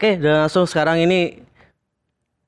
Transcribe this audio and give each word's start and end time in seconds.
Oke, 0.00 0.16
dan 0.16 0.48
langsung 0.48 0.64
sekarang 0.64 1.04
ini 1.04 1.44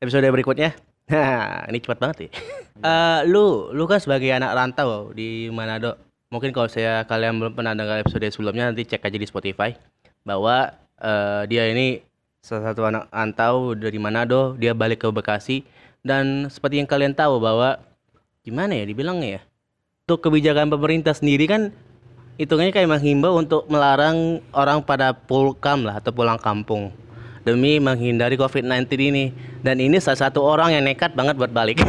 episode 0.00 0.24
berikutnya. 0.24 0.72
Nah, 1.12 1.68
ini 1.68 1.84
cepat 1.84 2.00
banget 2.00 2.16
ya. 2.24 2.30
Eh, 2.80 3.20
lu, 3.28 3.68
lu 3.76 3.84
kan 3.84 4.00
sebagai 4.00 4.32
anak 4.32 4.56
rantau 4.56 5.12
di 5.12 5.52
Manado. 5.52 6.00
Mungkin 6.32 6.48
kalau 6.56 6.72
saya 6.72 7.04
kalian 7.04 7.36
belum 7.36 7.52
pernah 7.52 7.76
dengar 7.76 8.00
episode 8.00 8.24
sebelumnya 8.32 8.72
nanti 8.72 8.88
cek 8.88 9.04
aja 9.04 9.20
di 9.20 9.28
Spotify 9.28 9.76
bahwa 10.24 10.72
eh, 10.96 11.44
dia 11.52 11.68
ini 11.68 12.00
salah 12.40 12.72
satu 12.72 12.88
anak 12.88 13.12
rantau 13.12 13.76
dari 13.76 14.00
Manado, 14.00 14.56
dia 14.56 14.72
balik 14.72 15.04
ke 15.04 15.12
Bekasi 15.12 15.68
dan 16.00 16.48
seperti 16.48 16.80
yang 16.80 16.88
kalian 16.88 17.12
tahu 17.12 17.36
bahwa 17.36 17.76
gimana 18.48 18.80
ya 18.80 18.88
dibilangnya 18.88 19.28
ya. 19.28 19.40
Untuk 20.08 20.24
kebijakan 20.24 20.72
pemerintah 20.72 21.12
sendiri 21.12 21.44
kan 21.44 21.68
hitungannya 22.40 22.72
kayak 22.72 22.88
menghimbau 22.88 23.36
untuk 23.36 23.68
melarang 23.68 24.40
orang 24.56 24.80
pada 24.80 25.12
pulkam 25.12 25.84
lah 25.84 26.00
atau 26.00 26.16
pulang 26.16 26.40
kampung 26.40 27.01
demi 27.42 27.78
menghindari 27.82 28.38
COVID-19 28.38 28.86
ini. 28.98 29.24
Dan 29.62 29.78
ini 29.78 29.98
salah 29.98 30.28
satu 30.28 30.42
orang 30.42 30.74
yang 30.74 30.82
nekat 30.86 31.14
banget 31.14 31.38
buat 31.38 31.50
balik. 31.50 31.82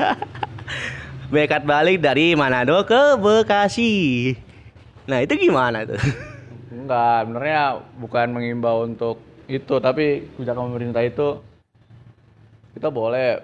nekat 1.34 1.62
balik 1.62 2.00
dari 2.00 2.34
Manado 2.34 2.82
ke 2.84 3.16
Bekasi. 3.20 4.34
Nah 5.08 5.22
itu 5.24 5.34
gimana 5.36 5.86
tuh? 5.86 6.00
Enggak, 6.70 7.26
sebenarnya 7.26 7.62
bukan 7.98 8.26
mengimbau 8.30 8.86
untuk 8.86 9.18
itu, 9.50 9.74
tapi 9.82 10.30
kebijakan 10.38 10.70
pemerintah 10.70 11.02
itu 11.02 11.42
kita 12.78 12.86
boleh 12.94 13.42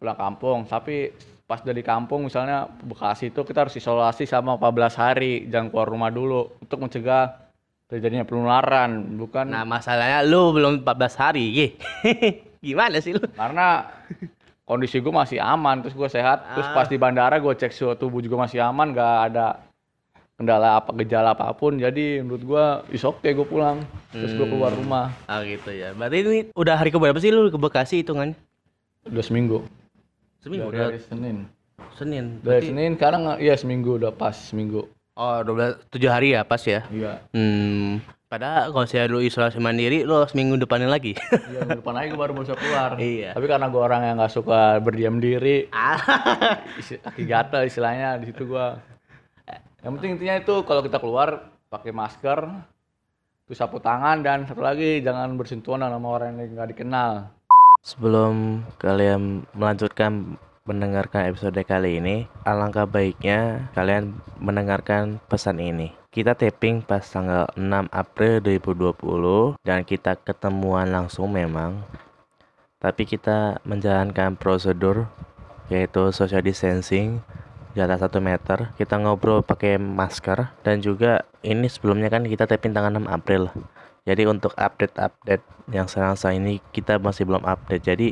pulang 0.00 0.16
kampung, 0.16 0.64
tapi 0.64 1.12
pas 1.44 1.60
dari 1.60 1.84
kampung 1.84 2.24
misalnya 2.24 2.64
Bekasi 2.80 3.28
itu 3.28 3.44
kita 3.44 3.68
harus 3.68 3.76
isolasi 3.76 4.24
sama 4.24 4.56
14 4.56 4.96
hari, 4.96 5.44
jangan 5.52 5.68
keluar 5.68 5.88
rumah 5.92 6.08
dulu 6.08 6.56
untuk 6.64 6.80
mencegah 6.80 7.49
terjadinya 7.90 8.22
penularan, 8.22 9.18
bukan 9.18 9.50
Nah 9.50 9.66
masalahnya 9.66 10.22
lu 10.22 10.54
belum 10.54 10.80
14 10.80 10.86
hari. 11.18 11.74
Gimana 12.64 13.02
sih 13.02 13.12
lu? 13.12 13.24
karena 13.34 13.90
kondisi 14.62 15.02
gue 15.02 15.10
masih 15.10 15.42
aman, 15.42 15.82
terus 15.82 15.92
gue 15.92 16.06
sehat, 16.06 16.54
terus 16.54 16.70
Ah. 16.70 16.74
pas 16.76 16.86
di 16.86 16.94
bandara 16.94 17.36
gue 17.36 17.50
cek 17.50 17.74
suhu 17.74 17.98
tubuh 17.98 18.22
juga 18.22 18.38
masih 18.38 18.62
aman, 18.62 18.94
gak 18.94 19.14
ada 19.28 19.58
kendala 20.38 20.78
apa 20.78 20.94
gejala 20.94 21.34
apa 21.34 21.50
pun, 21.50 21.76
jadi 21.76 22.22
menurut 22.22 22.40
gue 22.40 22.64
is 22.94 23.02
oke 23.02 23.20
gue 23.20 23.44
pulang, 23.44 23.82
terus 24.08 24.32
gue 24.32 24.46
keluar 24.46 24.70
Hmm. 24.70 24.80
rumah 24.80 25.06
Ah 25.26 25.42
gitu 25.42 25.68
ya. 25.68 25.90
Berarti 25.90 26.16
ini 26.22 26.40
udah 26.54 26.74
hari 26.76 26.88
keberapa 26.88 27.18
sih 27.18 27.28
lu 27.28 27.50
ke 27.50 27.58
Bekasi 27.58 28.00
hitungannya? 28.00 28.38
udah 29.02 29.24
seminggu. 29.24 29.64
Seminggu 30.38 30.68
Dari 30.68 30.76
udah 30.76 30.86
hari 30.86 31.00
Senin. 31.02 31.36
Senin. 31.92 32.24
Dari 32.38 32.44
Berarti 32.44 32.66
Senin 32.70 32.90
sekarang 32.94 33.22
iya 33.36 33.54
seminggu 33.56 33.98
udah 33.98 34.12
pas 34.12 34.36
seminggu. 34.36 34.86
Oh 35.20 35.44
12 35.44 35.92
7 35.92 36.08
hari 36.08 36.32
ya 36.32 36.42
pas 36.48 36.62
ya. 36.64 36.80
Iya. 36.88 37.20
Hmm. 37.36 38.00
Padahal 38.30 38.70
kalau 38.70 38.86
saya 38.86 39.10
dulu 39.10 39.26
isolasi 39.26 39.58
mandiri 39.58 40.06
lo 40.06 40.22
seminggu 40.24 40.54
depannya 40.54 40.86
lagi. 40.86 41.18
Iya 41.50 41.66
minggu 41.66 41.82
depan 41.82 41.94
lagi 41.98 42.08
gue 42.14 42.20
baru 42.22 42.32
bisa 42.38 42.54
keluar. 42.54 42.94
Iya. 42.96 43.34
Tapi 43.34 43.46
karena 43.50 43.66
gue 43.66 43.82
orang 43.82 44.02
yang 44.06 44.16
nggak 44.22 44.32
suka 44.32 44.78
berdiam 44.78 45.18
diri, 45.18 45.66
Ah. 45.74 45.98
kaki 46.78 47.26
gatel 47.26 47.66
istilahnya 47.66 48.22
di 48.22 48.30
situ 48.30 48.46
gue. 48.46 48.66
Yang 49.82 49.92
penting 49.98 50.10
intinya 50.14 50.36
itu 50.38 50.54
kalau 50.62 50.80
kita 50.86 51.02
keluar 51.02 51.50
pakai 51.66 51.90
masker, 51.90 52.38
terus 53.50 53.58
sapu 53.58 53.82
tangan 53.82 54.22
dan 54.22 54.46
satu 54.46 54.62
lagi 54.62 55.02
jangan 55.02 55.34
bersentuhan 55.34 55.82
sama 55.82 56.08
orang 56.08 56.38
yang 56.38 56.54
nggak 56.54 56.70
dikenal. 56.70 57.34
Sebelum 57.82 58.62
kalian 58.78 59.42
melanjutkan 59.58 60.38
mendengarkan 60.68 61.28
episode 61.30 61.56
kali 61.64 61.98
ini, 61.98 62.28
alangkah 62.44 62.84
baiknya 62.84 63.70
kalian 63.72 64.16
mendengarkan 64.36 65.18
pesan 65.26 65.60
ini. 65.60 65.96
Kita 66.10 66.34
taping 66.34 66.82
pas 66.82 67.06
tanggal 67.06 67.46
6 67.54 67.86
April 67.94 68.42
2020 68.42 69.62
dan 69.62 69.86
kita 69.86 70.18
ketemuan 70.18 70.90
langsung 70.90 71.30
memang. 71.30 71.86
Tapi 72.82 73.06
kita 73.06 73.62
menjalankan 73.62 74.34
prosedur 74.34 75.06
yaitu 75.70 76.10
social 76.10 76.42
distancing 76.42 77.22
jarak 77.78 78.02
1 78.02 78.10
meter. 78.18 78.74
Kita 78.74 78.98
ngobrol 78.98 79.46
pakai 79.46 79.78
masker 79.78 80.50
dan 80.66 80.82
juga 80.82 81.22
ini 81.46 81.70
sebelumnya 81.70 82.10
kan 82.10 82.26
kita 82.26 82.50
taping 82.50 82.74
tanggal 82.74 82.98
6 82.98 83.06
April. 83.06 83.48
Jadi 84.08 84.26
untuk 84.26 84.56
update-update 84.56 85.44
yang 85.70 85.86
sekarang 85.86 86.18
ini 86.40 86.58
kita 86.74 86.98
masih 86.98 87.28
belum 87.28 87.46
update. 87.46 87.84
Jadi 87.86 88.08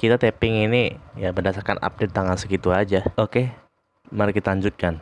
kita 0.00 0.16
tapping 0.16 0.64
ini 0.64 0.82
ya 1.12 1.28
berdasarkan 1.28 1.76
update 1.76 2.16
tanggal 2.16 2.32
segitu 2.34 2.72
aja. 2.72 3.04
Oke, 3.20 3.52
mari 4.08 4.32
kita 4.32 4.48
lanjutkan. 4.48 4.96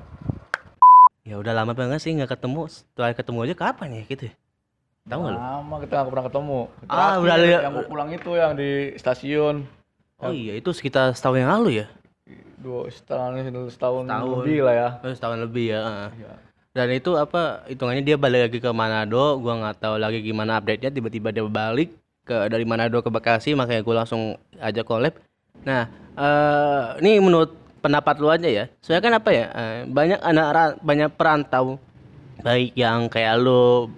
Ya 1.23 1.39
udah 1.39 1.55
lama 1.55 1.71
banget 1.71 2.03
sih 2.03 2.11
nggak 2.11 2.35
ketemu. 2.35 2.67
Setelah 2.67 3.15
ketemu 3.15 3.39
aja 3.47 3.55
kapan 3.55 3.89
ya 3.95 4.03
gitu? 4.03 4.27
ya? 4.27 4.35
Tahu 5.07 5.19
nggak 5.23 5.33
lu? 5.33 5.39
Lama 5.39 5.75
kita 5.79 5.93
nggak 5.95 6.09
pernah 6.11 6.25
ketemu. 6.27 6.59
Ah, 6.59 6.91
Terakhir 6.91 7.23
udah 7.23 7.37
lihat- 7.39 7.63
yang 7.63 7.75
gue 7.79 7.87
pulang 7.87 8.11
itu 8.11 8.31
yang 8.35 8.53
di 8.59 8.71
stasiun. 8.99 9.57
Oh 10.19 10.35
iya 10.35 10.59
itu 10.59 10.75
sekitar 10.75 11.15
setahun 11.15 11.39
yang 11.39 11.53
lalu 11.55 11.71
ya? 11.79 11.87
Dua 12.59 12.91
setahun 12.91 13.39
setahun, 13.71 14.03
Setahun. 14.03 14.27
lebih 14.43 14.59
lah 14.67 14.75
ya. 14.75 14.89
Oh, 14.99 15.15
setahun 15.15 15.39
lebih 15.39 15.67
ya. 15.71 16.11
Iya. 16.11 16.33
Dan 16.75 16.91
itu 16.91 17.15
apa 17.15 17.63
hitungannya 17.71 18.03
dia 18.03 18.19
balik 18.19 18.51
lagi 18.51 18.59
ke 18.59 18.71
Manado, 18.75 19.39
gua 19.39 19.55
nggak 19.63 19.79
tahu 19.79 19.95
lagi 19.95 20.19
gimana 20.21 20.59
update-nya 20.59 20.91
tiba-tiba 20.91 21.31
dia 21.31 21.47
balik 21.47 21.95
ke 22.29 22.37
dari 22.53 22.69
Manado 22.69 23.01
ke 23.01 23.09
Bekasi 23.09 23.57
makanya 23.57 23.81
gua 23.81 24.05
langsung 24.05 24.37
ajak 24.61 24.85
collab. 24.85 25.17
Nah, 25.65 25.89
eh 26.15 26.85
ini 27.01 27.25
menurut 27.25 27.57
pendapat 27.81 28.21
lu 28.21 28.29
aja 28.29 28.49
ya. 28.49 28.65
Soalnya 28.85 29.03
kan 29.09 29.15
apa 29.17 29.31
ya? 29.33 29.47
eh, 29.49 29.77
banyak 29.89 30.21
anak 30.21 30.77
banyak 30.85 31.11
perantau 31.17 31.81
baik 32.45 32.77
yang 32.77 33.09
kayak 33.09 33.41
lu 33.41 33.89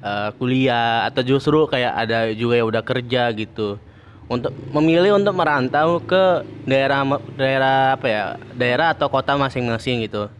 eh, 0.00 0.30
kuliah 0.38 1.10
atau 1.10 1.26
justru 1.26 1.66
kayak 1.66 1.92
ada 2.06 2.30
juga 2.30 2.62
yang 2.62 2.70
udah 2.70 2.82
kerja 2.86 3.34
gitu. 3.34 3.76
Untuk 4.24 4.56
memilih 4.72 5.20
untuk 5.20 5.36
merantau 5.36 6.00
ke 6.00 6.46
daerah 6.64 7.04
daerah 7.36 7.98
apa 7.98 8.06
ya? 8.06 8.22
Daerah 8.56 8.94
atau 8.94 9.10
kota 9.10 9.36
masing-masing 9.36 10.06
gitu 10.06 10.30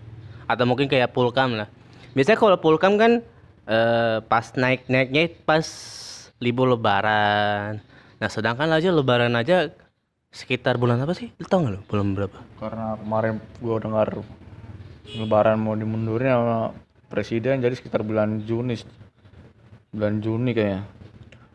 atau 0.45 0.65
mungkin 0.69 0.89
kayak 0.89 1.13
pulkam 1.13 1.57
lah. 1.57 1.69
Biasanya 2.13 2.39
kalau 2.39 2.57
pulkam 2.61 2.97
kan 3.01 3.21
eh, 3.69 4.17
pas 4.25 4.45
naik 4.57 4.87
naiknya 4.89 5.33
pas 5.45 5.65
libur 6.45 6.69
lebaran. 6.69 7.81
Nah 8.21 8.29
sedangkan 8.29 8.69
aja 8.69 8.93
lebaran 8.93 9.33
aja 9.33 9.73
sekitar 10.29 10.77
bulan 10.77 11.01
apa 11.01 11.17
sih? 11.17 11.33
Lu 11.41 11.49
tau 11.49 11.65
nggak 11.65 11.73
lu 11.73 11.81
bulan 11.89 12.07
berapa? 12.13 12.39
Karena 12.61 13.01
kemarin 13.01 13.35
gua 13.65 13.77
dengar 13.81 14.09
lebaran 15.17 15.57
mau 15.57 15.73
dimundurin 15.73 16.29
sama 16.37 16.59
presiden 17.09 17.65
jadi 17.65 17.73
sekitar 17.73 18.05
bulan 18.05 18.45
Juni. 18.45 18.77
Bulan 19.89 20.21
Juni 20.21 20.53
kayaknya. 20.53 20.85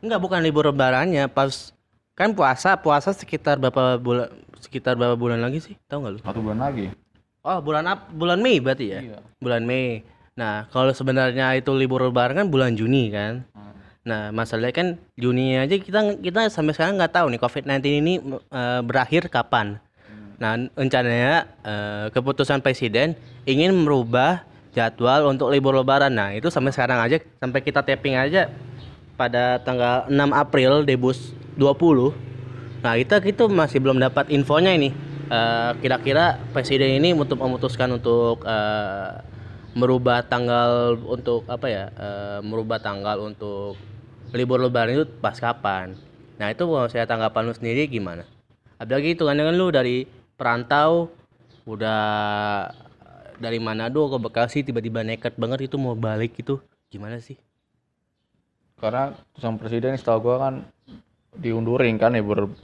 Enggak 0.01 0.19
bukan 0.23 0.39
libur 0.41 0.66
lebarannya 0.73 1.29
pas 1.29 1.75
kan 2.17 2.33
puasa 2.33 2.75
puasa 2.79 3.13
sekitar 3.13 3.61
berapa 3.61 3.95
bulan 3.99 4.28
sekitar 4.57 4.97
berapa 4.97 5.13
bulan 5.13 5.39
lagi 5.39 5.61
sih? 5.61 5.75
Tahu 5.85 5.99
nggak 6.01 6.13
lu? 6.17 6.19
Satu 6.25 6.41
bulan 6.41 6.59
lagi. 6.66 6.89
Oh 7.45 7.59
bulan 7.63 7.85
ap 7.88 8.11
bulan 8.11 8.41
Mei 8.41 8.57
berarti 8.59 8.85
ya? 8.91 8.99
Iya. 8.99 9.19
Bulan 9.38 9.63
Mei. 9.63 10.03
Nah 10.35 10.72
kalau 10.72 10.91
sebenarnya 10.95 11.51
itu 11.55 11.72
libur 11.75 11.99
lebaran 12.03 12.35
kan 12.35 12.47
bulan 12.47 12.75
Juni 12.75 13.11
kan? 13.11 13.44
Nah, 14.07 14.31
masalahnya 14.31 14.71
kan 14.71 14.87
Juni 15.19 15.59
aja 15.59 15.75
kita 15.75 16.23
kita 16.23 16.47
sampai 16.47 16.71
sekarang 16.71 16.95
nggak 16.95 17.13
tahu 17.13 17.27
nih 17.35 17.41
COVID-19 17.41 17.83
ini 17.99 18.13
eh, 18.31 18.81
berakhir 18.81 19.27
kapan. 19.27 19.79
Nah, 20.39 20.55
rencananya 20.71 21.51
eh, 21.67 22.05
keputusan 22.15 22.63
presiden 22.63 23.19
ingin 23.43 23.75
merubah 23.75 24.47
jadwal 24.71 25.27
untuk 25.27 25.51
libur 25.51 25.75
lebaran. 25.75 26.15
Nah, 26.15 26.31
itu 26.31 26.47
sampai 26.47 26.71
sekarang 26.71 27.03
aja 27.03 27.19
sampai 27.43 27.59
kita 27.59 27.83
tapping 27.83 28.15
aja 28.15 28.47
pada 29.19 29.59
tanggal 29.59 30.07
6 30.07 30.16
April 30.31 30.87
2020. 30.87 31.59
Nah, 32.79 32.95
kita 32.95 33.19
itu 33.27 33.51
masih 33.51 33.83
belum 33.83 33.99
dapat 33.99 34.31
infonya 34.31 34.71
ini. 34.71 34.95
Eh, 35.29 35.71
kira-kira 35.83 36.41
presiden 36.55 36.97
ini 36.97 37.13
untuk 37.13 37.37
memutuskan 37.37 37.91
untuk 37.99 38.41
eh, 38.47 39.11
merubah 39.77 40.25
tanggal 40.25 40.97
untuk 41.05 41.45
apa 41.49 41.67
ya? 41.69 41.85
eh, 41.93 42.39
merubah 42.41 42.81
tanggal 42.81 43.21
untuk 43.21 43.77
libur 44.33 44.61
lebaran 44.61 44.93
itu 44.93 45.05
pas 45.19 45.37
kapan? 45.37 45.93
Nah, 46.39 46.47
itu 46.53 46.63
kalau 46.63 46.87
saya 46.87 47.03
tanggapan 47.03 47.51
lu 47.51 47.53
sendiri 47.53 47.85
gimana? 47.89 48.23
Apalagi 48.79 49.17
itu 49.17 49.27
kan 49.27 49.35
dengan 49.35 49.59
lu 49.59 49.67
dari 49.69 50.07
perantau 50.39 51.11
udah 51.67 52.01
dari 53.39 53.59
Manado 53.59 54.07
ke 54.07 54.17
Bekasi 54.17 54.63
tiba-tiba 54.63 55.03
nekat 55.03 55.35
banget 55.35 55.67
itu 55.67 55.75
mau 55.75 55.93
balik 55.99 56.39
itu 56.39 56.63
gimana 56.87 57.19
sih? 57.19 57.35
Karena 58.79 59.11
sang 59.35 59.59
presiden 59.59 59.99
setahu 59.99 60.31
gua 60.31 60.35
kan 60.47 60.53
diundurin 61.35 61.99
kan 61.99 62.16
libur 62.16 62.55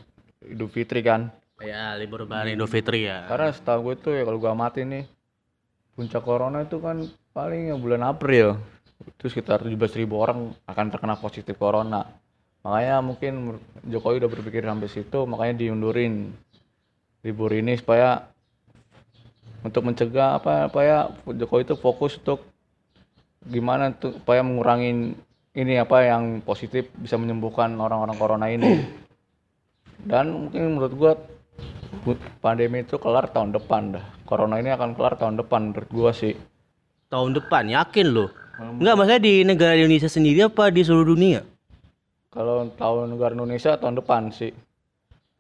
Idul 0.48 0.72
Fitri 0.72 1.04
kan. 1.04 1.32
Ya 1.60 2.00
libur 2.00 2.24
lebaran 2.24 2.56
Idul 2.56 2.72
Fitri 2.72 3.12
ya. 3.12 3.28
Karena 3.28 3.52
setahu 3.52 3.92
gue 3.92 3.96
itu 4.00 4.10
ya 4.16 4.24
kalau 4.24 4.40
gua 4.40 4.56
amati 4.56 4.88
nih 4.88 5.04
puncak 5.96 6.22
corona 6.28 6.68
itu 6.68 6.78
kan 6.84 7.08
paling 7.32 7.72
ya 7.72 7.76
bulan 7.80 8.04
April. 8.04 8.60
Itu 9.02 9.32
sekitar 9.32 9.64
17.000 9.64 10.06
orang 10.12 10.52
akan 10.68 10.86
terkena 10.92 11.16
positif 11.20 11.56
corona. 11.56 12.04
Makanya 12.64 13.00
mungkin 13.00 13.60
Jokowi 13.88 14.20
udah 14.20 14.32
berpikir 14.32 14.66
sampai 14.66 14.90
situ, 14.92 15.20
makanya 15.24 15.56
diundurin 15.64 16.34
libur 17.24 17.50
ini 17.56 17.78
supaya 17.80 18.28
untuk 19.66 19.82
mencegah 19.82 20.38
apa 20.38 20.70
supaya 20.70 21.10
Jokowi 21.26 21.66
itu 21.66 21.76
fokus 21.78 22.22
untuk 22.22 22.46
gimana 23.46 23.94
tuh 23.94 24.18
supaya 24.18 24.42
mengurangi 24.42 25.14
ini 25.56 25.74
apa 25.80 26.06
yang 26.06 26.42
positif 26.42 26.90
bisa 26.98 27.16
menyembuhkan 27.16 27.74
orang-orang 27.78 28.18
corona 28.18 28.48
ini. 28.52 28.84
Dan 30.06 30.50
mungkin 30.50 30.78
menurut 30.78 30.94
gua 30.94 31.14
pandemi 32.40 32.86
itu 32.86 33.02
kelar 33.02 33.34
tahun 33.34 33.58
depan 33.58 33.98
dah. 33.98 34.06
Corona 34.30 34.62
ini 34.62 34.70
akan 34.70 34.94
kelar 34.94 35.18
tahun 35.18 35.42
depan 35.42 35.74
menurut 35.74 35.90
gua 35.90 36.12
sih. 36.14 36.38
Tahun 37.10 37.34
depan 37.34 37.66
yakin 37.74 38.08
lo? 38.14 38.30
Enggak, 38.56 38.96
maksudnya 38.96 39.22
di 39.22 39.34
negara 39.44 39.74
Indonesia 39.76 40.08
sendiri 40.08 40.46
apa 40.46 40.70
di 40.70 40.82
seluruh 40.86 41.12
dunia? 41.12 41.42
Kalau 42.30 42.68
tahun 42.78 43.18
negara 43.18 43.34
Indonesia 43.34 43.76
tahun 43.76 44.00
depan 44.00 44.30
sih. 44.30 44.54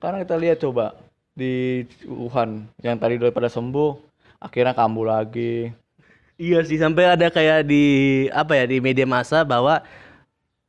Karena 0.01 0.25
kita 0.25 0.35
lihat 0.35 0.57
coba 0.59 0.97
di 1.35 1.83
Wuhan 2.07 2.67
yang 2.79 2.95
tadi 2.95 3.19
daripada 3.19 3.51
sembuh 3.51 3.99
akhirnya 4.39 4.73
kambuh 4.75 5.05
lagi. 5.07 5.71
Iya 6.35 6.63
sih 6.67 6.75
sampai 6.75 7.15
ada 7.15 7.31
kayak 7.31 7.63
di 7.63 7.83
apa 8.31 8.59
ya 8.59 8.67
di 8.67 8.83
media 8.83 9.07
massa 9.07 9.47
bahwa 9.47 9.79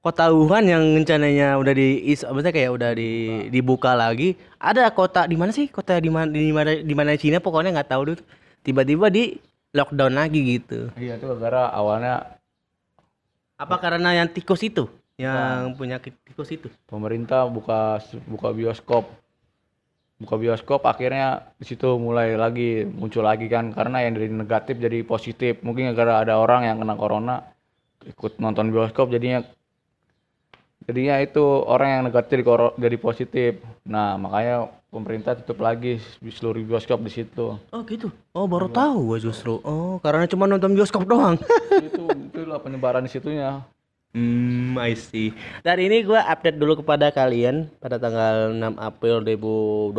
kota 0.07 0.31
Wuhan 0.31 0.71
yang 0.71 1.03
rencananya 1.03 1.59
udah 1.59 1.75
di 1.75 2.15
is 2.15 2.23
maksudnya 2.23 2.55
kayak 2.55 2.71
udah 2.79 2.91
di 2.95 3.11
dibuka. 3.51 3.99
lagi. 3.99 4.39
Ada 4.63 4.87
kota 4.95 5.27
di 5.27 5.35
mana 5.35 5.51
sih? 5.51 5.67
Kota 5.67 5.99
di 5.99 6.07
mana 6.07 6.31
di 6.31 6.55
mana 6.55 6.79
di 6.79 6.95
mana 6.95 7.19
Cina? 7.19 7.43
Pokoknya 7.43 7.75
nggak 7.75 7.91
tahu 7.91 8.15
dulu 8.15 8.23
tiba-tiba 8.63 9.11
di 9.11 9.35
lockdown 9.75 10.15
lagi 10.15 10.39
gitu. 10.47 10.95
Iya 10.95 11.19
itu 11.19 11.27
gara 11.43 11.75
awalnya 11.75 12.39
apa 13.59 13.83
karena 13.83 14.15
yang 14.15 14.31
tikus 14.31 14.63
itu? 14.63 14.87
Yang 15.19 15.75
penyakit 15.75 16.15
tikus 16.23 16.55
itu? 16.55 16.71
Pemerintah 16.87 17.51
buka 17.51 17.99
buka 18.31 18.55
bioskop. 18.55 19.11
Buka 20.23 20.39
bioskop 20.39 20.87
akhirnya 20.87 21.51
di 21.59 21.67
situ 21.67 21.99
mulai 21.99 22.39
lagi 22.39 22.87
muncul 22.87 23.27
lagi 23.27 23.51
kan. 23.51 23.75
Karena 23.75 24.07
yang 24.07 24.15
dari 24.15 24.31
negatif 24.31 24.79
jadi 24.79 25.03
positif. 25.03 25.59
Mungkin 25.67 25.91
gara 25.99 26.23
ada 26.23 26.39
orang 26.39 26.63
yang 26.63 26.79
kena 26.79 26.95
corona 26.95 27.37
ikut 28.07 28.39
nonton 28.39 28.71
bioskop 28.71 29.11
jadinya 29.11 29.43
jadinya 30.87 31.19
itu 31.19 31.43
orang 31.67 31.89
yang 31.91 32.03
negatif 32.07 32.47
jadi 32.79 32.97
positif 32.97 33.53
nah 33.83 34.15
makanya 34.15 34.71
pemerintah 34.89 35.35
tutup 35.35 35.61
lagi 35.67 35.99
seluruh 36.23 36.63
bioskop 36.63 37.03
di 37.03 37.11
situ 37.11 37.59
oh 37.59 37.83
gitu 37.85 38.09
oh 38.33 38.47
baru 38.47 38.71
tahu 38.71 39.13
gua 39.13 39.19
justru 39.19 39.59
oh 39.67 39.99
karena 39.99 40.31
cuma 40.31 40.47
nonton 40.47 40.73
bioskop 40.73 41.03
doang 41.05 41.37
itu 41.87 42.03
itulah 42.31 42.63
penyebaran 42.63 43.05
di 43.05 43.11
situnya 43.11 43.67
Hmm, 44.17 44.81
I 44.81 44.97
see. 44.97 45.37
Dan 45.61 45.77
ini 45.77 46.01
gua 46.01 46.25
update 46.25 46.57
dulu 46.57 46.81
kepada 46.81 47.13
kalian 47.13 47.69
pada 47.77 48.01
tanggal 48.01 48.49
6 48.49 48.81
April 48.81 49.21
2020. 49.21 49.93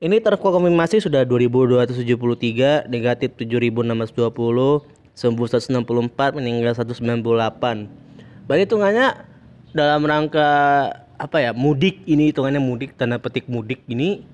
Ini 0.00 0.16
terkonfirmasi 0.24 1.04
sudah 1.04 1.20
2273, 1.28 2.88
negatif 2.88 3.36
7620, 3.36 4.88
sembuh 5.12 5.46
164, 5.52 6.32
meninggal 6.32 6.72
198. 6.80 7.92
Berarti 8.48 8.62
hitungannya 8.64 9.27
dalam 9.72 10.04
rangka 10.04 10.50
apa 11.18 11.36
ya? 11.42 11.50
Mudik 11.56 12.06
ini 12.06 12.30
hitungannya 12.30 12.62
mudik 12.62 12.94
tanda 12.94 13.18
petik 13.18 13.50
mudik 13.50 13.84
ini 13.90 14.24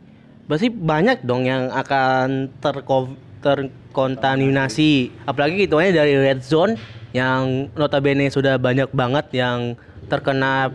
berarti 0.44 0.68
banyak 0.68 1.24
dong 1.24 1.48
yang 1.48 1.72
akan 1.72 2.52
terko- 2.60 3.16
terkontaminasi. 3.40 5.12
Apalagi 5.24 5.64
hitungannya 5.64 5.92
dari 5.96 6.14
red 6.16 6.40
zone 6.44 6.76
yang 7.16 7.70
notabene 7.76 8.28
sudah 8.28 8.56
banyak 8.60 8.90
banget 8.92 9.26
yang 9.36 9.78
terkena 10.08 10.68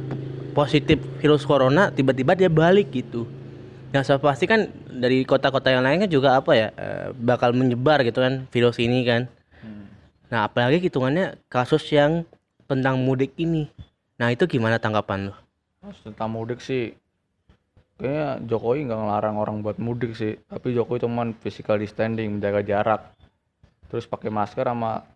positif 0.58 0.98
virus 1.22 1.46
corona 1.46 1.94
tiba-tiba 1.94 2.34
dia 2.34 2.50
balik 2.50 2.90
gitu. 2.94 3.30
Yang 3.90 4.04
saya 4.06 4.20
pasti 4.22 4.46
kan 4.46 4.70
dari 4.90 5.26
kota-kota 5.26 5.74
yang 5.74 5.82
lain 5.82 6.06
kan 6.06 6.10
juga 6.10 6.38
apa 6.38 6.52
ya 6.54 6.68
eh, 6.78 7.10
bakal 7.18 7.54
menyebar 7.54 8.02
gitu 8.06 8.22
kan 8.22 8.46
virus 8.50 8.78
ini 8.78 9.02
kan. 9.06 9.30
Nah 10.30 10.46
apalagi 10.46 10.78
hitungannya 10.78 11.42
kasus 11.50 11.82
yang 11.90 12.22
tentang 12.70 13.02
mudik 13.02 13.34
ini. 13.42 13.66
Nah 14.20 14.36
itu 14.36 14.44
gimana 14.52 14.76
tanggapan 14.78 15.32
lo? 15.32 15.36
Mas, 15.80 15.96
tentang 16.04 16.28
mudik 16.36 16.60
sih 16.60 16.92
kayaknya 17.96 18.44
Jokowi 18.48 18.88
nggak 18.88 19.00
ngelarang 19.00 19.36
orang 19.40 19.56
buat 19.64 19.80
mudik 19.80 20.12
sih. 20.12 20.36
Tapi 20.52 20.76
Jokowi 20.76 21.08
cuman 21.08 21.32
physical 21.40 21.80
distancing 21.80 22.36
menjaga 22.36 22.62
jarak. 22.68 23.02
Terus 23.88 24.04
pakai 24.06 24.28
masker 24.28 24.68
sama 24.68 25.08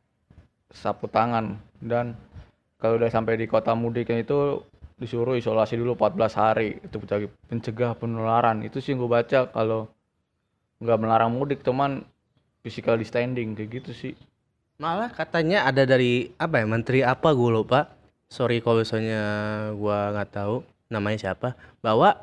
sapu 0.72 1.12
tangan. 1.12 1.60
Dan 1.84 2.16
kalau 2.80 2.96
udah 2.96 3.12
sampai 3.12 3.36
di 3.36 3.44
kota 3.44 3.76
mudiknya 3.76 4.24
itu 4.24 4.64
disuruh 4.96 5.36
isolasi 5.36 5.76
dulu 5.76 6.00
14 6.00 6.40
hari. 6.40 6.80
Itu 6.80 7.04
pencegah 7.52 8.00
penularan. 8.00 8.64
Itu 8.64 8.80
sih 8.80 8.96
gue 8.96 9.08
baca 9.12 9.52
kalau 9.52 9.92
nggak 10.80 11.00
melarang 11.00 11.36
mudik 11.36 11.60
cuman 11.60 12.08
physical 12.64 12.96
distancing 12.96 13.52
kayak 13.52 13.84
gitu 13.84 13.92
sih. 13.92 14.14
Malah 14.80 15.12
katanya 15.12 15.68
ada 15.68 15.84
dari 15.84 16.32
apa 16.40 16.64
ya 16.64 16.66
menteri 16.68 17.04
apa 17.04 17.36
gue 17.36 17.52
lupa. 17.52 18.00
Sorry 18.32 18.64
kalau 18.64 18.82
misalnya 18.84 19.22
gua 19.76 20.14
nggak 20.14 20.30
tahu 20.32 20.56
namanya 20.92 21.18
siapa. 21.30 21.58
Bahwa 21.84 22.16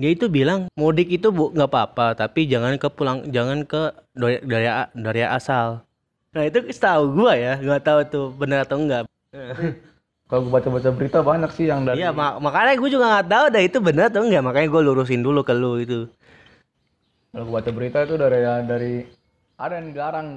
dia 0.00 0.10
itu 0.12 0.26
bilang 0.26 0.66
mudik 0.74 1.12
itu 1.12 1.28
bu 1.28 1.52
nggak 1.52 1.68
apa-apa 1.68 2.16
tapi 2.16 2.48
jangan 2.48 2.80
ke 2.80 2.88
pulang 2.88 3.28
jangan 3.28 3.62
ke 3.68 3.92
dari 4.16 4.40
dari, 4.44 4.66
dari 4.96 5.22
asal. 5.26 5.84
Nah 6.32 6.42
itu 6.48 6.64
setahu 6.72 7.12
gua 7.12 7.36
ya 7.36 7.60
nggak 7.60 7.82
tahu 7.84 7.98
tuh 8.08 8.26
benar 8.32 8.64
atau 8.64 8.80
enggak. 8.80 9.04
kalau 10.32 10.48
gue 10.48 10.52
baca-baca 10.56 10.88
berita 10.96 11.20
banyak 11.20 11.52
sih 11.52 11.68
yang 11.68 11.84
dari 11.84 12.00
Iya 12.00 12.08
mak- 12.08 12.40
makanya 12.40 12.80
gue 12.80 12.88
juga 12.88 13.04
nggak 13.04 13.28
tahu 13.28 13.44
dah 13.52 13.62
itu 13.68 13.78
benar 13.84 14.08
atau 14.08 14.24
enggak 14.24 14.40
makanya 14.40 14.68
gue 14.72 14.80
lurusin 14.80 15.20
dulu 15.20 15.44
ke 15.44 15.52
lu 15.52 15.76
itu. 15.76 16.08
Kalau 17.36 17.44
gue 17.44 17.52
baca 17.52 17.68
berita 17.68 18.00
itu 18.00 18.16
dari 18.16 18.40
dari 18.64 18.94
ada 19.60 19.74
yang 19.76 19.92
dilarang 19.92 20.28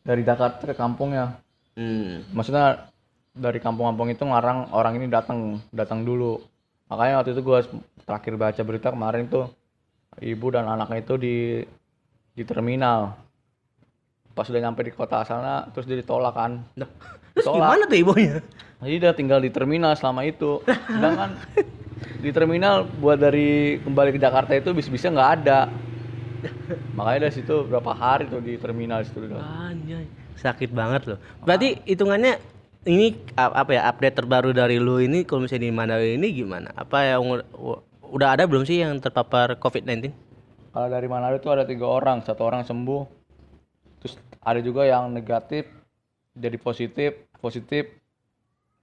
dari 0.00 0.22
Jakarta 0.24 0.64
ke 0.64 0.72
kampungnya. 0.72 1.36
Hmm. 1.76 2.24
Maksudnya 2.32 2.88
dari 3.36 3.60
kampung-kampung 3.60 4.08
itu 4.08 4.24
ngarang 4.24 4.72
orang 4.72 4.96
ini 4.96 5.06
datang 5.12 5.60
datang 5.68 6.02
dulu. 6.02 6.40
Makanya 6.88 7.20
waktu 7.20 7.36
itu 7.36 7.42
gue 7.44 7.58
terakhir 8.08 8.34
baca 8.40 8.62
berita 8.64 8.88
kemarin 8.88 9.28
tuh 9.28 9.52
ibu 10.24 10.46
dan 10.48 10.64
anaknya 10.64 11.04
itu 11.04 11.14
di 11.20 11.36
di 12.32 12.42
terminal. 12.48 13.12
Pas 14.32 14.48
udah 14.48 14.60
nyampe 14.60 14.84
di 14.84 14.92
kota 14.92 15.20
sana 15.28 15.68
terus 15.72 15.84
dia 15.84 16.00
ditolak 16.00 16.32
kan. 16.32 16.64
Nah, 16.80 16.88
terus 17.36 17.44
Tolak. 17.44 17.60
gimana 17.60 17.82
tuh 17.84 17.98
ibunya? 18.00 18.36
Jadi 18.80 18.96
dia 18.96 19.12
tinggal 19.12 19.40
di 19.44 19.52
terminal 19.52 19.92
selama 19.96 20.24
itu. 20.24 20.64
Sedangkan 20.96 21.36
di 22.20 22.30
terminal 22.32 22.88
buat 23.00 23.20
dari 23.20 23.80
kembali 23.84 24.16
ke 24.16 24.20
Jakarta 24.20 24.56
itu 24.56 24.72
bisa-bisa 24.72 25.12
nggak 25.12 25.30
ada. 25.44 25.68
Makanya 26.96 27.28
dari 27.28 27.34
situ 27.36 27.64
berapa 27.68 27.92
hari 27.92 28.28
tuh 28.32 28.40
di 28.40 28.56
terminal 28.56 29.04
situ 29.04 29.24
udah. 29.24 29.72
Anjay, 29.72 30.04
sakit 30.40 30.70
banget 30.72 31.16
loh. 31.16 31.18
Berarti 31.42 31.80
hitungannya 31.88 32.55
ini 32.86 33.18
apa 33.34 33.70
ya 33.74 33.82
update 33.90 34.22
terbaru 34.22 34.54
dari 34.54 34.78
lu 34.78 35.02
ini 35.02 35.26
kalau 35.26 35.42
misalnya 35.42 35.66
di 35.66 35.74
Manado 35.74 36.06
ini 36.06 36.30
gimana? 36.30 36.70
Apa 36.78 37.18
yang 37.18 37.42
udah 38.06 38.28
ada 38.38 38.46
belum 38.46 38.62
sih 38.62 38.80
yang 38.80 39.02
terpapar 39.02 39.58
COVID-19? 39.58 40.14
Kalau 40.70 40.88
dari 40.88 41.10
Manado 41.10 41.34
itu 41.34 41.50
ada 41.50 41.66
tiga 41.66 41.90
orang, 41.90 42.22
satu 42.22 42.46
orang 42.46 42.62
sembuh, 42.62 43.02
terus 43.98 44.14
ada 44.38 44.62
juga 44.62 44.86
yang 44.86 45.10
negatif, 45.10 45.66
jadi 46.38 46.54
positif, 46.62 47.10
positif, 47.42 47.90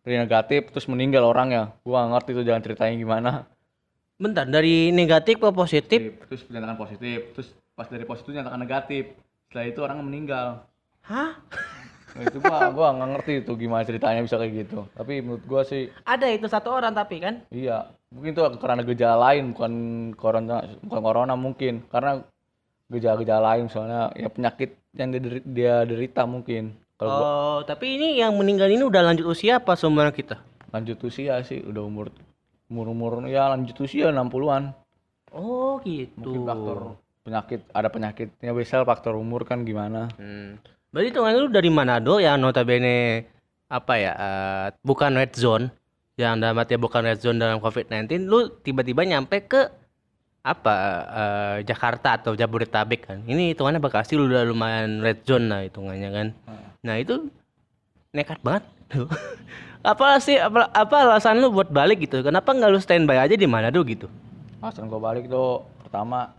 jadi 0.04 0.28
negatif, 0.28 0.68
terus 0.76 0.92
meninggal 0.92 1.24
orangnya. 1.24 1.72
Gua 1.88 2.04
nggak 2.04 2.12
ngerti 2.12 2.30
tuh 2.36 2.46
jangan 2.46 2.62
ceritanya 2.62 2.96
gimana. 3.00 3.32
Bentar, 4.20 4.46
dari 4.46 4.92
negatif 4.92 5.40
ke 5.40 5.50
positif. 5.56 6.00
Terus 6.28 6.44
dinyatakan 6.52 6.76
positif, 6.76 7.20
terus 7.40 7.48
pas 7.72 7.88
dari 7.88 8.04
positif 8.04 8.36
dinyatakan 8.36 8.60
negatif. 8.60 9.04
Setelah 9.48 9.66
itu 9.70 9.80
orangnya 9.80 10.06
meninggal. 10.06 10.48
Hah? 11.08 11.40
Nah, 12.14 12.24
itu 12.24 12.38
gua 12.38 12.70
gua 12.70 12.88
nggak 12.94 13.10
ngerti 13.18 13.34
tuh 13.42 13.56
gimana 13.58 13.82
ceritanya 13.82 14.22
bisa 14.22 14.38
kayak 14.38 14.54
gitu. 14.54 14.86
Tapi 14.94 15.14
menurut 15.20 15.44
gua 15.44 15.62
sih 15.66 15.90
Ada 16.06 16.30
itu 16.30 16.46
satu 16.46 16.70
orang 16.70 16.94
tapi 16.94 17.18
kan? 17.18 17.42
iya, 17.50 17.90
mungkin 18.14 18.38
itu 18.38 18.42
karena 18.62 18.86
gejala 18.86 19.18
lain 19.30 19.58
bukan 19.58 19.74
corona 20.14 20.62
bukan 20.86 21.02
corona 21.02 21.34
mungkin 21.34 21.82
karena 21.90 22.22
gejala-gejala 22.88 23.58
lain 23.58 23.66
soalnya 23.66 24.14
ya 24.14 24.30
penyakit 24.30 24.78
yang 24.94 25.10
dia, 25.10 25.22
deri- 25.22 25.48
dia 25.48 25.76
derita 25.84 26.30
mungkin. 26.30 26.78
Kalau 26.94 27.10
gua 27.10 27.26
Oh, 27.26 27.60
tapi 27.66 27.98
ini 27.98 28.22
yang 28.22 28.38
meninggal 28.38 28.70
ini 28.70 28.86
udah 28.86 29.02
lanjut 29.02 29.26
usia 29.26 29.58
apa 29.58 29.74
seumuran 29.74 30.14
kita? 30.14 30.38
lanjut 30.74 30.98
usia 31.06 31.38
sih 31.46 31.62
udah 31.62 31.86
umur 31.86 32.10
umur 32.66 32.90
umur 32.90 33.12
ya 33.30 33.46
lanjut 33.54 33.78
usia 33.80 34.10
60-an. 34.10 34.74
Oh, 35.30 35.78
gitu. 35.82 36.18
Mungkin 36.18 36.42
faktor 36.46 36.78
penyakit 37.22 37.62
ada 37.70 37.90
penyakitnya 37.90 38.52
biasa 38.54 38.82
faktor 38.82 39.14
umur 39.14 39.46
kan 39.46 39.62
gimana. 39.62 40.10
Hmm. 40.18 40.58
Berarti 40.94 41.10
hitungannya 41.10 41.40
lu 41.42 41.50
dari 41.50 41.70
Manado 41.74 42.22
yang 42.22 42.38
notabene 42.38 43.26
apa 43.66 43.94
ya 43.98 44.14
eh, 44.14 44.68
bukan 44.86 45.18
red 45.18 45.34
zone. 45.34 45.74
Yang 46.14 46.46
dalam 46.46 46.62
artinya 46.62 46.82
bukan 46.86 47.02
red 47.10 47.20
zone 47.26 47.42
dalam 47.42 47.58
COVID-19 47.58 48.30
lu 48.30 48.54
tiba-tiba 48.62 49.02
nyampe 49.02 49.50
ke 49.50 49.74
apa 50.46 50.74
eh, 51.10 51.58
Jakarta 51.66 52.22
atau 52.22 52.38
Jabodetabek 52.38 53.10
kan? 53.10 53.20
Ini 53.26 53.58
hitungannya 53.58 53.82
Bekasi 53.82 54.14
lu 54.14 54.30
udah 54.30 54.46
lumayan 54.46 55.02
red 55.02 55.26
zone 55.26 55.50
lah 55.50 55.66
hitungannya 55.66 56.10
kan? 56.14 56.28
Nah 56.86 57.02
itu 57.02 57.26
nekat 58.14 58.38
banget 58.46 58.62
apa 59.82 60.22
sih 60.22 60.38
apa, 60.38 60.70
apa 60.70 60.96
alasan 61.10 61.42
lu 61.42 61.50
buat 61.50 61.74
balik 61.74 62.06
gitu? 62.06 62.22
Kenapa 62.22 62.54
nggak 62.54 62.70
lu 62.70 62.78
standby 62.78 63.18
aja 63.18 63.34
di 63.34 63.50
Manado 63.50 63.82
gitu? 63.82 64.06
Alasan 64.62 64.86
gua 64.86 65.02
balik 65.02 65.26
tuh 65.26 65.66
pertama 65.82 66.30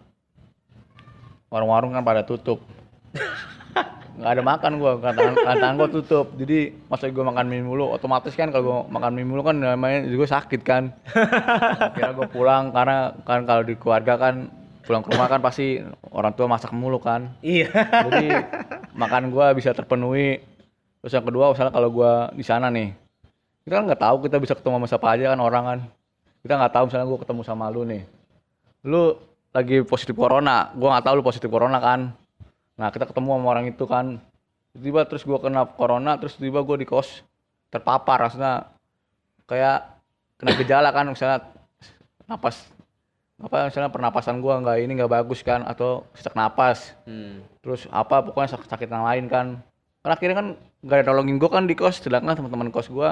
warung-warung 1.51 1.91
kan 1.91 2.07
pada 2.07 2.23
tutup. 2.23 2.63
nggak 4.15 4.31
ada 4.31 4.43
makan 4.47 4.73
gua 4.79 4.93
kan 5.03 5.13
tangan, 5.19 5.35
kan 5.35 5.57
tangan 5.59 5.75
gua 5.81 5.89
tutup. 5.91 6.27
Jadi 6.39 6.71
masa 6.87 7.11
gua 7.11 7.27
makan 7.35 7.47
mie 7.51 7.67
mulu 7.67 7.91
otomatis 7.91 8.35
kan 8.39 8.55
kalau 8.55 8.63
gua 8.63 8.79
makan 8.87 9.11
mie 9.19 9.27
mulu 9.27 9.43
kan 9.43 9.59
namanya 9.59 10.07
juga 10.07 10.39
sakit 10.39 10.61
kan. 10.63 10.95
Kira 11.99 12.15
gua 12.15 12.31
pulang 12.31 12.71
karena 12.71 13.13
kan 13.27 13.43
kalau 13.43 13.63
di 13.67 13.75
keluarga 13.75 14.15
kan 14.15 14.49
pulang 14.85 15.03
ke 15.03 15.11
rumah 15.17 15.27
kan 15.27 15.41
pasti 15.43 15.81
orang 16.15 16.33
tua 16.39 16.47
masak 16.47 16.71
mulu 16.71 17.03
kan. 17.03 17.35
Iya. 17.43 17.69
jadi 18.11 18.27
makan 18.95 19.35
gua 19.35 19.51
bisa 19.51 19.75
terpenuhi. 19.75 20.39
Terus 21.03 21.13
yang 21.13 21.27
kedua 21.27 21.51
misalnya 21.51 21.75
kalau 21.75 21.89
gua 21.91 22.13
di 22.31 22.45
sana 22.47 22.71
nih 22.71 22.95
kita 23.65 23.81
kan 23.81 23.85
nggak 23.89 24.03
tahu 24.03 24.17
kita 24.29 24.37
bisa 24.41 24.53
ketemu 24.53 24.77
sama 24.79 24.87
siapa 24.89 25.07
aja 25.11 25.25
kan 25.35 25.41
orang 25.43 25.65
kan. 25.67 25.79
Kita 26.45 26.55
nggak 26.61 26.73
tahu 26.73 26.85
misalnya 26.87 27.07
gua 27.11 27.19
ketemu 27.19 27.41
sama 27.43 27.65
lu 27.69 27.83
nih. 27.83 28.03
Lu 28.87 29.19
lagi 29.51 29.83
positif 29.83 30.15
corona 30.15 30.71
gua 30.79 30.97
nggak 30.97 31.05
tahu 31.11 31.15
lu 31.19 31.25
positif 31.27 31.51
corona 31.51 31.83
kan 31.83 32.24
nah 32.75 32.91
kita 32.91 33.07
ketemu 33.07 33.39
sama 33.39 33.47
orang 33.51 33.67
itu 33.71 33.85
kan. 33.87 34.19
Tiba 34.75 35.07
terus 35.07 35.23
gua 35.23 35.39
kena 35.39 35.63
corona 35.71 36.19
terus 36.19 36.35
tiba 36.35 36.59
gua 36.67 36.75
di 36.75 36.83
kos 36.83 37.23
terpapar 37.71 38.27
maksudnya 38.27 38.75
kayak 39.47 39.87
kena 40.39 40.51
gejala 40.59 40.91
kan 40.91 41.07
misalnya 41.07 41.47
napas 42.27 42.75
apa 43.39 43.71
misalnya 43.71 43.91
pernapasan 43.91 44.43
gua 44.43 44.59
nggak 44.63 44.79
ini 44.83 44.93
nggak 44.99 45.11
bagus 45.11 45.47
kan 45.47 45.63
atau 45.63 46.07
sesak 46.15 46.35
napas. 46.35 46.95
Hmm. 47.07 47.47
terus 47.63 47.87
apa 47.95 48.23
pokoknya 48.23 48.59
sakit, 48.59 48.69
sakit 48.71 48.89
yang 48.91 49.07
lain 49.07 49.25
kan. 49.31 49.47
Kan 50.05 50.11
akhirnya 50.11 50.37
kan 50.37 50.49
gak 50.85 51.01
ada 51.01 51.17
nolongin 51.17 51.41
gue 51.41 51.49
kan 51.49 51.65
di 51.65 51.73
kos 51.73 51.97
sedangkan 52.03 52.37
teman-teman 52.37 52.69
kos 52.69 52.93
gue 52.93 53.09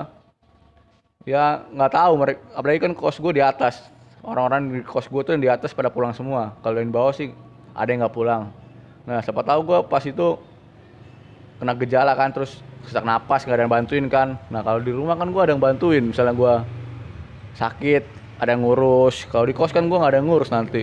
ya 1.24 1.64
nggak 1.72 1.92
tahu 1.94 2.12
mereka 2.20 2.40
apalagi 2.52 2.80
kan 2.84 2.92
kos 2.98 3.22
gue 3.22 3.32
di 3.38 3.42
atas. 3.42 3.86
Orang-orang 4.22 4.70
di 4.70 4.80
kos 4.86 5.08
gue 5.10 5.22
tuh 5.22 5.32
yang 5.34 5.42
di 5.42 5.50
atas 5.50 5.74
pada 5.74 5.90
pulang 5.90 6.14
semua. 6.14 6.54
Kalau 6.62 6.78
yang 6.78 6.94
bawah 6.94 7.14
sih 7.14 7.34
ada 7.74 7.88
yang 7.90 8.06
nggak 8.06 8.14
pulang 8.14 8.61
nah 9.02 9.18
siapa 9.18 9.42
tahu 9.42 9.60
gue 9.66 9.78
pas 9.90 10.02
itu 10.06 10.38
kena 11.62 11.78
gejala 11.78 12.18
kan 12.18 12.34
terus 12.34 12.58
sesak 12.86 13.06
napas 13.06 13.46
nggak 13.46 13.56
ada 13.56 13.64
yang 13.66 13.72
bantuin 13.72 14.06
kan. 14.10 14.34
Nah 14.50 14.60
kalau 14.66 14.82
di 14.82 14.90
rumah 14.90 15.14
kan 15.14 15.30
gue 15.30 15.42
ada 15.42 15.54
yang 15.54 15.62
bantuin. 15.62 16.02
Misalnya 16.02 16.34
gue 16.34 16.54
sakit 17.54 18.02
ada 18.42 18.50
yang 18.50 18.66
ngurus. 18.66 19.30
Kalau 19.30 19.46
di 19.46 19.54
kos 19.54 19.70
kan 19.70 19.86
gue 19.86 19.94
nggak 19.94 20.12
ada 20.12 20.18
yang 20.18 20.28
ngurus 20.28 20.50
nanti. 20.50 20.82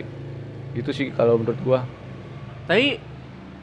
Itu 0.71 0.95
sih 0.95 1.11
kalau 1.11 1.35
menurut 1.41 1.59
gue 1.59 1.79
Tapi 2.69 3.01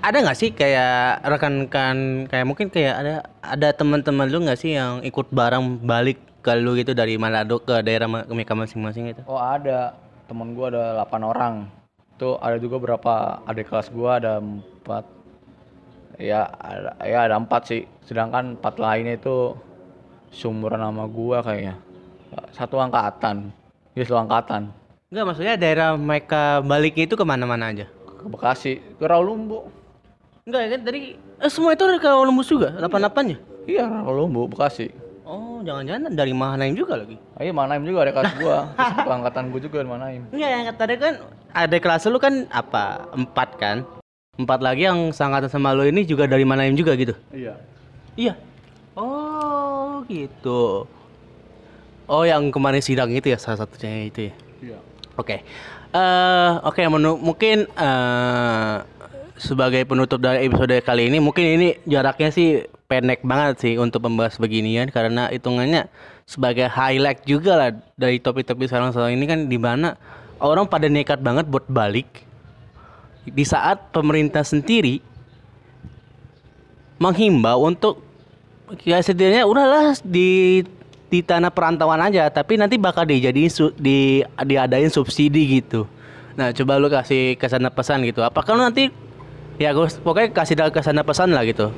ada 0.03 0.17
nggak 0.21 0.39
sih 0.39 0.51
kayak 0.53 1.25
rekan-rekan 1.25 2.29
kayak 2.29 2.47
mungkin 2.47 2.69
kayak 2.69 2.95
ada 3.01 3.15
ada 3.41 3.69
teman-teman 3.73 4.29
lu 4.29 4.45
nggak 4.45 4.59
sih 4.61 4.77
yang 4.77 5.01
ikut 5.01 5.33
bareng 5.33 5.81
balik 5.83 6.21
ke 6.45 6.53
lu 6.59 6.77
gitu 6.77 6.93
dari 6.93 7.17
Manado 7.17 7.59
ke 7.63 7.81
daerah 7.83 8.07
mereka 8.07 8.53
masing-masing 8.53 9.15
gitu? 9.15 9.23
Oh 9.25 9.41
ada. 9.41 9.97
Temen 10.27 10.59
gua 10.59 10.75
ada 10.75 11.07
8 11.07 11.23
orang 11.23 11.71
tuh 12.17 12.41
ada 12.41 12.57
juga 12.61 12.77
berapa 12.81 13.45
adik 13.49 13.69
kelas 13.71 13.89
gua 13.93 14.21
ada 14.21 14.41
empat. 14.41 15.05
Ya 16.17 16.49
ada 16.61 16.97
ya 17.05 17.29
ada 17.29 17.37
empat 17.37 17.69
sih. 17.69 17.83
Sedangkan 18.05 18.57
empat 18.57 18.81
lainnya 18.81 19.21
itu 19.21 19.53
sumuran 20.33 20.81
sama 20.81 21.05
gua 21.09 21.45
kayaknya. 21.45 21.77
Satu 22.53 22.81
angkatan. 22.81 23.53
Dia 23.93 24.05
satu 24.05 24.21
angkatan. 24.21 24.73
Enggak 25.13 25.25
maksudnya 25.33 25.55
daerah 25.55 25.95
mereka 25.95 26.61
baliknya 26.61 27.07
itu 27.07 27.15
ke 27.15 27.25
mana-mana 27.25 27.71
aja? 27.71 27.87
ke 28.27 28.27
Bekasi. 28.27 28.73
Ke 28.99 29.07
Rawalumbu 29.07 29.71
Enggak 30.47 30.61
ya 30.63 30.69
kan 30.75 30.81
tadi 30.83 31.01
eh, 31.19 31.51
semua 31.51 31.75
itu 31.75 31.83
dari 31.87 31.99
Kuala 31.99 32.31
juga, 32.43 32.69
delapan-delapannya. 32.75 33.39
iya 33.67 33.87
Rawalumbu 33.87 34.51
Bekasi 34.51 35.06
jangan-jangan 35.67 36.15
dari 36.15 36.31
Mahanaim 36.31 36.73
juga 36.73 36.95
lagi. 36.97 37.19
ayo 37.37 37.51
Manaim 37.51 37.83
juga 37.83 37.99
ada 38.03 38.13
kelas 38.13 38.33
gua 38.37 38.57
Terus 38.97 39.11
angkatan 39.13 39.45
gua 39.51 39.61
juga 39.61 39.79
di 39.79 39.89
Manaim 39.89 40.23
Enggak 40.31 40.49
yang 40.49 40.63
tadi 40.73 40.95
kan 40.97 41.15
ada 41.51 41.77
kelas 41.77 42.07
lu 42.07 42.19
kan 42.19 42.35
apa? 42.49 42.85
Empat 43.11 43.51
kan? 43.57 43.77
Empat 44.37 44.61
lagi 44.61 44.85
yang 44.85 45.11
sangkatan 45.11 45.49
sama 45.49 45.73
lu 45.73 45.83
ini 45.83 46.05
juga 46.05 46.25
dari 46.25 46.45
Mahanaim 46.45 46.73
juga 46.73 46.95
gitu. 46.95 47.13
iya 47.31 47.59
Iya. 48.15 48.33
Oh, 48.95 50.01
gitu. 50.07 50.89
Oh, 52.07 52.23
yang 52.23 52.49
kemarin 52.49 52.81
sidang 52.81 53.11
itu 53.11 53.27
ya 53.27 53.37
salah 53.37 53.61
satunya 53.61 54.07
itu 54.07 54.31
ya. 54.31 54.35
iya 54.63 54.79
Oke. 55.17 55.45
Eh, 55.89 56.51
oke 56.63 56.83
menu- 56.87 57.17
mungkin 57.19 57.65
eh 57.67 58.77
sebagai 59.37 59.85
penutup 59.85 60.17
dari 60.17 60.45
episode 60.45 60.73
kali 60.81 61.09
ini 61.09 61.19
mungkin 61.19 61.45
ini 61.47 61.69
jaraknya 61.85 62.29
sih 62.31 62.65
pendek 62.87 63.27
banget 63.27 63.55
sih 63.63 63.75
untuk 63.77 64.07
membahas 64.07 64.39
beginian 64.39 64.91
karena 64.91 65.27
hitungannya 65.31 65.91
sebagai 66.27 66.71
highlight 66.71 67.27
juga 67.27 67.53
lah 67.59 67.71
dari 67.99 68.23
topik-topik 68.23 68.71
sekarang-sekarang 68.71 69.15
ini 69.15 69.27
kan 69.27 69.41
di 69.51 69.59
mana 69.59 69.99
orang 70.39 70.67
pada 70.67 70.87
nekat 70.87 71.19
banget 71.23 71.47
buat 71.51 71.67
balik. 71.67 72.27
Di 73.27 73.43
saat 73.43 73.91
pemerintah 73.91 74.47
sendiri 74.47 75.03
menghimbau 77.03 77.67
untuk 77.67 78.01
ya 78.87 79.03
setidaknya 79.03 79.43
udahlah 79.45 79.99
di 80.07 80.63
di 81.07 81.23
tanah 81.23 81.51
perantauan 81.51 82.03
aja 82.03 82.27
tapi 82.31 82.59
nanti 82.59 82.79
bakal 82.79 83.07
dijadiin 83.07 83.51
su- 83.51 83.75
di 83.75 84.23
diadain 84.23 84.91
subsidi 84.91 85.59
gitu. 85.59 85.91
Nah 86.39 86.55
coba 86.55 86.79
lu 86.79 86.87
kasih 86.87 87.35
ke 87.35 87.47
sana 87.51 87.67
pesan 87.75 88.07
gitu. 88.07 88.23
Apakah 88.23 88.55
lu 88.55 88.63
nanti 88.63 88.95
ya 89.59 89.75
gue 89.75 89.91
pokoknya 90.07 90.31
kasih 90.31 90.55
ke 90.71 90.81
sana 90.87 91.03
pesan 91.03 91.35
lah 91.35 91.43
gitu 91.43 91.75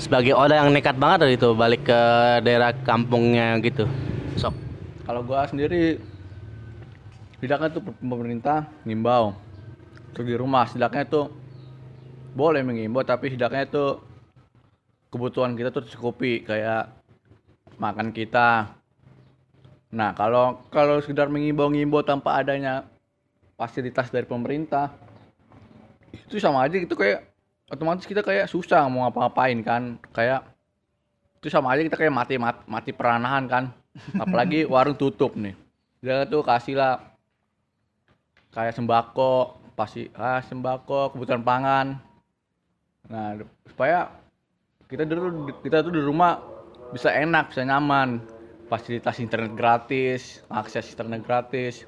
sebagai 0.00 0.32
orang 0.32 0.66
yang 0.66 0.70
nekat 0.72 0.96
banget 0.96 1.36
gitu 1.36 1.52
balik 1.52 1.84
ke 1.84 2.00
daerah 2.40 2.72
kampungnya 2.72 3.60
gitu. 3.60 3.84
Sok. 4.40 4.56
Kalau 5.04 5.20
gua 5.22 5.44
sendiri 5.44 6.00
tidaknya 7.38 7.68
tuh 7.68 7.84
pemerintah 8.00 8.64
ngimbau. 8.88 9.36
Untuk 10.10 10.26
di 10.26 10.34
rumah 10.34 10.66
setidaknya 10.66 11.04
tuh 11.06 11.30
boleh 12.34 12.64
mengimbau 12.66 13.04
tapi 13.04 13.30
setidaknya 13.30 13.70
tuh 13.70 14.02
kebutuhan 15.10 15.54
kita 15.54 15.70
tuh 15.70 15.86
tercukupi 15.86 16.42
kayak 16.42 16.90
makan 17.78 18.10
kita. 18.10 18.74
Nah 19.94 20.14
kalau 20.14 20.62
kalau 20.70 20.98
sekedar 20.98 21.30
mengimbau-ngimbau 21.30 22.02
tanpa 22.02 22.42
adanya 22.42 22.86
fasilitas 23.54 24.10
dari 24.10 24.26
pemerintah 24.26 24.90
itu 26.10 26.42
sama 26.42 26.66
aja 26.66 26.78
itu 26.78 26.94
kayak 26.94 27.29
otomatis 27.70 28.04
kita 28.04 28.20
kayak 28.26 28.50
susah 28.50 28.84
mau 28.90 29.06
ngapa-ngapain 29.06 29.58
kan. 29.62 29.82
Kayak 30.10 30.44
itu 31.40 31.48
sama 31.48 31.72
aja 31.72 31.86
kita 31.86 31.96
kayak 31.96 32.12
mati 32.12 32.34
mati, 32.36 32.60
mati 32.66 32.90
peranahan 32.90 33.46
kan. 33.46 33.64
Apalagi 34.22 34.66
warung 34.66 34.98
tutup 34.98 35.38
nih. 35.38 35.54
Dia 36.02 36.26
tuh 36.26 36.42
kasih 36.42 36.76
lah 36.76 36.98
kayak 38.50 38.74
sembako 38.74 39.62
pasti 39.78 40.10
ah 40.18 40.42
sembako 40.42 41.14
kebutuhan 41.14 41.46
pangan. 41.46 41.86
Nah 43.06 43.38
supaya 43.64 44.10
kita 44.90 45.06
dulu 45.06 45.54
kita 45.62 45.86
tuh 45.86 45.94
di 45.94 46.02
rumah 46.02 46.42
bisa 46.90 47.14
enak 47.14 47.54
bisa 47.54 47.62
nyaman. 47.62 48.18
Fasilitas 48.70 49.18
internet 49.18 49.58
gratis 49.58 50.42
akses 50.50 50.90
internet 50.94 51.22
gratis. 51.22 51.86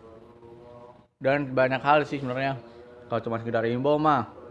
Dan 1.22 1.54
banyak 1.54 1.78
hal 1.78 2.02
sih 2.02 2.18
sebenarnya. 2.18 2.58
Kalau 3.06 3.22
cuma 3.22 3.38
sekedar 3.38 3.62
imbau 3.70 3.94
mah 4.00 4.41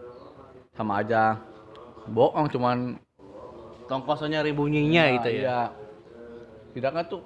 sama 0.72 1.04
aja 1.04 1.38
bohong 2.08 2.48
cuman 2.50 2.78
tongkosnya 3.86 4.40
ribunyinya 4.42 5.04
Nah, 5.06 5.16
itu 5.20 5.30
ya 5.30 5.40
Iya. 5.42 5.60
Tidaknya 6.72 7.04
tuh 7.04 7.20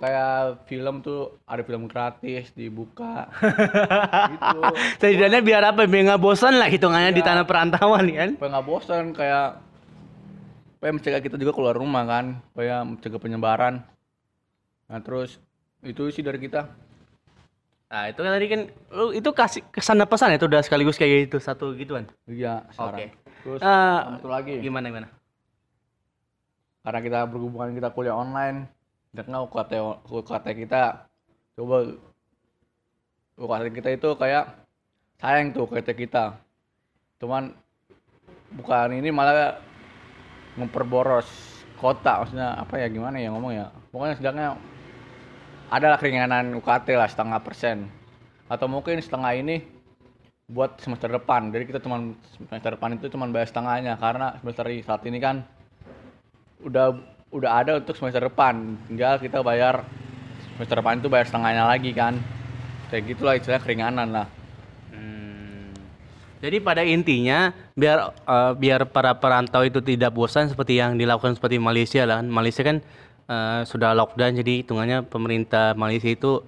kayak 0.00 0.64
film 0.64 1.02
tuh 1.02 1.36
ada 1.44 1.60
film 1.60 1.84
gratis 1.84 2.48
dibuka. 2.54 3.28
gitu. 4.32 4.60
setidaknya 4.96 5.40
biar 5.42 5.62
apa 5.74 5.84
biar 5.84 6.02
nggak 6.08 6.22
bosan 6.22 6.56
lah 6.56 6.70
hitungannya 6.70 7.12
di 7.12 7.20
Iya. 7.20 7.28
tanah 7.28 7.44
perantauan 7.44 8.06
kan 8.08 8.30
Supaya 8.38 8.50
nggak 8.56 8.66
bosan 8.66 9.04
kayak 9.12 9.48
supaya 10.72 10.90
mencegah 10.96 11.20
kita 11.20 11.36
juga 11.36 11.52
keluar 11.52 11.76
rumah 11.76 12.08
kan, 12.08 12.40
supaya 12.40 12.80
mencegah 12.80 13.20
penyebaran. 13.20 13.84
Nah, 14.88 15.00
terus 15.04 15.36
itu 15.84 16.08
sih 16.08 16.24
dari 16.24 16.40
kita. 16.40 16.72
Nah 17.90 18.06
itu 18.06 18.20
kan 18.22 18.30
tadi 18.30 18.46
kan 18.46 18.60
lu 18.94 19.10
itu 19.10 19.30
kasih 19.34 19.62
ke 19.66 19.82
sana 19.82 20.06
pesan 20.06 20.38
itu 20.38 20.46
udah 20.46 20.62
sekaligus 20.62 20.94
kayak 20.94 21.26
gitu 21.26 21.42
satu 21.42 21.74
gituan. 21.74 22.06
Iya. 22.30 22.62
Oke. 22.78 23.10
Terus 23.42 23.58
Eh, 23.58 23.98
satu 24.14 24.30
lagi. 24.30 24.62
Gimana 24.62 24.94
gimana? 24.94 25.08
Karena 26.86 27.00
kita 27.02 27.18
berhubungan 27.26 27.74
kita 27.74 27.90
kuliah 27.90 28.14
online, 28.14 28.70
tidaknya 29.10 29.42
UKT 29.42 29.72
UKT 30.06 30.46
kita 30.64 30.82
coba 31.58 31.76
UKT 33.36 33.64
kita 33.74 33.88
itu 33.90 34.08
kayak 34.14 34.44
sayang 35.18 35.50
tuh 35.50 35.66
UKT 35.66 35.92
kita. 35.98 36.38
Cuman 37.18 37.52
bukan 38.54 38.96
ini 39.02 39.10
malah 39.10 39.58
memperboros 40.54 41.26
kota 41.78 42.22
maksudnya 42.22 42.54
apa 42.58 42.76
ya 42.76 42.86
gimana 42.90 43.16
ya 43.16 43.30
ngomong 43.32 43.52
ya 43.54 43.66
pokoknya 43.94 44.14
sedangnya 44.18 44.48
adalah 45.70 45.96
keringanan 45.96 46.58
UKT 46.58 46.98
lah 46.98 47.06
setengah 47.06 47.38
persen 47.40 47.86
atau 48.50 48.66
mungkin 48.66 48.98
setengah 48.98 49.32
ini 49.38 49.62
buat 50.50 50.82
semester 50.82 51.06
depan 51.06 51.54
jadi 51.54 51.62
kita 51.62 51.78
cuman 51.78 52.18
semester 52.34 52.74
depan 52.74 52.98
itu 52.98 53.06
cuman 53.06 53.30
bayar 53.30 53.46
setengahnya 53.46 53.94
karena 53.94 54.34
semester 54.42 54.66
i- 54.66 54.82
saat 54.82 55.06
ini 55.06 55.22
kan 55.22 55.46
udah 56.66 56.98
udah 57.30 57.50
ada 57.62 57.78
untuk 57.78 57.94
semester 57.94 58.26
depan 58.26 58.74
tinggal 58.90 59.22
kita 59.22 59.46
bayar 59.46 59.86
semester 60.58 60.82
depan 60.82 60.98
itu 60.98 61.06
bayar 61.06 61.26
setengahnya 61.30 61.64
lagi 61.70 61.94
kan 61.94 62.18
kayak 62.90 63.14
gitulah 63.14 63.38
istilahnya 63.38 63.62
keringanan 63.62 64.10
lah 64.10 64.26
Hmm. 64.90 65.70
Jadi 66.42 66.58
pada 66.58 66.82
intinya 66.82 67.54
biar 67.78 68.10
eh, 68.10 68.52
biar 68.58 68.90
para 68.90 69.14
perantau 69.14 69.62
itu 69.62 69.78
tidak 69.78 70.10
bosan 70.10 70.50
seperti 70.50 70.82
yang 70.82 70.98
dilakukan 70.98 71.38
seperti 71.38 71.62
Malaysia 71.62 72.02
lah. 72.02 72.18
kan. 72.18 72.26
Malaysia 72.26 72.66
kan 72.66 72.82
eh, 73.28 73.60
sudah 73.66 73.92
lockdown 73.92 74.38
jadi 74.40 74.64
hitungannya 74.64 75.04
pemerintah 75.08 75.74
Malaysia 75.74 76.08
itu 76.08 76.40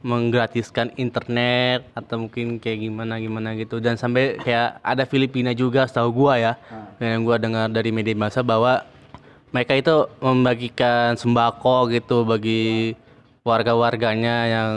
menggratiskan 0.00 0.96
internet 0.96 1.84
atau 1.92 2.24
mungkin 2.24 2.56
kayak 2.56 2.88
gimana 2.88 3.20
gimana 3.20 3.52
gitu. 3.56 3.84
Dan 3.84 4.00
sampai 4.00 4.40
kayak 4.40 4.80
ada 4.80 5.04
Filipina 5.04 5.52
juga 5.52 5.84
setahu 5.84 6.24
gua 6.24 6.40
ya 6.40 6.52
yang 7.00 7.24
gua 7.24 7.36
dengar 7.36 7.68
dari 7.68 7.92
media 7.92 8.16
massa 8.16 8.40
bahwa 8.40 8.80
mereka 9.50 9.74
itu 9.76 9.96
membagikan 10.22 11.18
sembako 11.18 11.90
gitu 11.90 12.22
bagi 12.22 12.94
warga-warganya 13.44 14.36
yang 14.46 14.70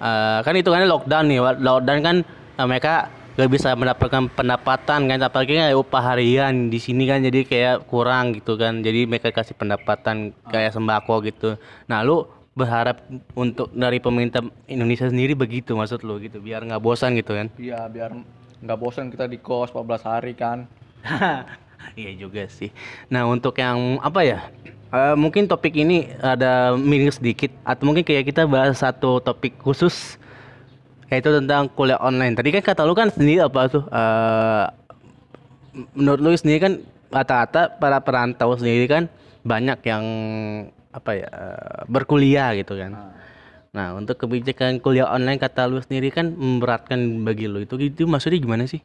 eh, 0.00 0.38
kan 0.42 0.54
hitungannya 0.56 0.88
lockdown 0.88 1.24
nih 1.28 1.38
lockdown 1.60 2.00
kan 2.02 2.16
eh, 2.58 2.66
mereka 2.66 3.10
gak 3.32 3.48
bisa 3.48 3.72
mendapatkan 3.72 4.28
pendapatan 4.28 5.08
kan 5.08 5.18
apalagi 5.24 5.56
kan 5.56 5.72
upah 5.72 6.02
harian 6.12 6.68
di 6.68 6.76
sini 6.76 7.08
kan 7.08 7.24
jadi 7.24 7.48
kayak 7.48 7.76
kurang 7.88 8.36
gitu 8.36 8.60
kan 8.60 8.84
jadi 8.84 9.08
mereka 9.08 9.32
kasih 9.32 9.56
pendapatan 9.56 10.36
kayak 10.52 10.76
sembako 10.76 11.24
gitu 11.24 11.56
nah 11.88 12.04
lu 12.04 12.28
berharap 12.52 13.00
untuk 13.32 13.72
dari 13.72 13.96
pemerintah 13.96 14.44
Indonesia 14.68 15.08
sendiri 15.08 15.32
begitu 15.32 15.72
maksud 15.72 16.04
lu 16.04 16.20
gitu 16.20 16.44
biar 16.44 16.60
nggak 16.68 16.82
bosan 16.84 17.16
gitu 17.16 17.32
kan 17.32 17.48
Iya, 17.56 17.88
biar 17.88 18.12
nggak 18.62 18.78
bosan 18.78 19.08
kita 19.08 19.26
di 19.26 19.42
kos 19.42 19.74
14 19.74 20.06
hari 20.06 20.32
kan. 20.38 20.68
Iya 21.98 22.14
juga 22.14 22.46
sih. 22.46 22.70
Nah 23.10 23.26
untuk 23.26 23.58
yang 23.58 23.98
apa 23.98 24.22
ya? 24.22 24.38
Eh, 24.94 25.16
mungkin 25.18 25.50
topik 25.50 25.74
ini 25.74 26.14
ada 26.22 26.78
miring 26.78 27.10
sedikit 27.10 27.50
atau 27.66 27.90
mungkin 27.90 28.06
kayak 28.06 28.30
kita 28.30 28.46
bahas 28.46 28.78
satu 28.78 29.18
topik 29.18 29.58
khusus 29.58 30.14
yaitu 31.12 31.28
tentang 31.28 31.68
kuliah 31.76 32.00
online. 32.00 32.32
Tadi 32.32 32.48
kan 32.48 32.64
kata 32.64 32.88
lu 32.88 32.96
kan 32.96 33.12
sendiri 33.12 33.44
apa 33.44 33.68
tuh? 33.68 33.84
eh, 33.92 34.64
menurut 35.92 36.20
lu 36.24 36.32
sendiri 36.32 36.58
kan 36.64 36.72
rata-rata 37.12 37.68
para 37.76 38.00
perantau 38.00 38.56
sendiri 38.56 38.88
kan 38.88 39.12
banyak 39.44 39.76
yang 39.84 40.04
apa 40.88 41.10
ya 41.12 41.28
eh, 41.28 41.80
berkuliah 41.84 42.56
gitu 42.56 42.80
kan. 42.80 42.96
Nah 43.76 43.92
untuk 43.92 44.16
kebijakan 44.16 44.80
kuliah 44.80 45.12
online 45.12 45.36
kata 45.36 45.68
lu 45.68 45.84
sendiri 45.84 46.08
kan 46.08 46.32
memberatkan 46.32 47.24
bagi 47.28 47.44
lu 47.44 47.60
itu 47.60 47.76
itu 47.76 48.08
maksudnya 48.08 48.40
gimana 48.40 48.64
sih? 48.64 48.80